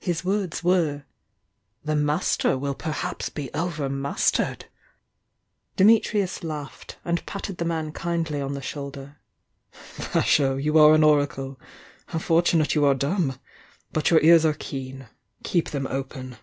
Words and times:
His 0.00 0.24
words 0.24 0.64
were: 0.64 1.04
"The 1.84 1.94
Master 1.94 2.58
will 2.58 2.74
perhaps 2.74 3.28
be 3.28 3.48
over 3.54 3.88
mastered 3.88 4.64
I" 4.64 4.66
Dimitrius 5.76 6.42
laughed, 6.42 6.98
and 7.04 7.24
patted 7.26 7.58
the 7.58 7.64
man 7.64 7.92
kindly 7.92 8.40
on 8.40 8.54
the 8.54 8.60
shoulder. 8.60 9.18
"Vasho, 9.72 10.56
you 10.60 10.78
are 10.78 10.94
an 10.94 11.04
oracle! 11.04 11.60
How 12.06 12.18
fortunate 12.18 12.74
you 12.74 12.84
are 12.86 12.94
dumb! 12.96 13.38
But 13.92 14.10
your 14.10 14.20
ears 14.22 14.44
are 14.44 14.54
keen,— 14.58 15.06
keep 15.44 15.70
them 15.70 15.86
open!" 15.86 16.38